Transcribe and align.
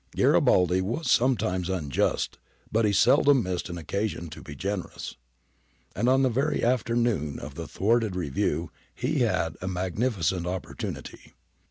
Garibaldi 0.15 0.81
was 0.81 1.11
sometimes 1.11 1.69
unjust, 1.69 2.39
but 2.71 2.85
he 2.85 2.91
seldom 2.91 3.43
missed 3.43 3.69
an 3.69 3.77
occasion 3.77 4.29
to 4.31 4.41
be 4.41 4.55
generous. 4.55 5.15
And 5.95 6.09
on 6.09 6.23
the 6.23 6.29
very 6.29 6.63
afternoon 6.63 7.37
of 7.37 7.53
the 7.53 7.67
thwarted 7.67 8.15
review 8.15 8.71
he 8.95 9.19
had 9.19 9.57
a 9.61 9.67
magnificent 9.67 10.47
opportunity. 10.47 11.35